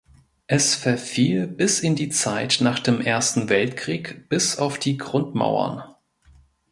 [0.47, 5.83] Es verfiel bis in die Zeit nach dem Ersten Weltkrieg bis auf die Grundmauern.